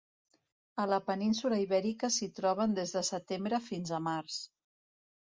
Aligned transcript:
A 0.83 0.85
la 0.93 0.99
península 1.09 1.59
Ibèrica 1.65 2.11
s'hi 2.17 2.31
troben 2.41 2.75
des 2.83 2.97
de 2.99 3.07
setembre 3.13 3.63
fins 3.71 3.97
a 4.01 4.05
març. 4.11 4.45